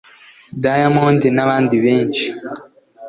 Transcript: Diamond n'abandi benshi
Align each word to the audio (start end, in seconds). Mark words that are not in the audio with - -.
Diamond 0.63 1.21
n'abandi 1.35 1.75
benshi 1.85 2.25